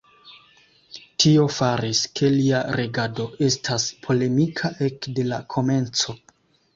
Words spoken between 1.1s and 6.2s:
Tio faris ke lia regado estas polemika ekde la komenco.